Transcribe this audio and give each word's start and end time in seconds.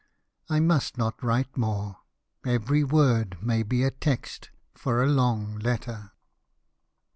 I 0.49 0.59
must 0.59 0.97
not 0.97 1.19
Avrite 1.19 1.55
more. 1.55 1.97
Every 2.43 2.83
word 2.83 3.37
may 3.39 3.61
be 3.61 3.83
a 3.83 3.91
text 3.91 4.49
for 4.73 5.03
a 5.03 5.07
long 5.07 5.59
letter." 5.59 6.13